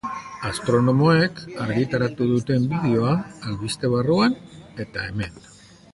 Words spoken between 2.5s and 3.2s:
bideoa,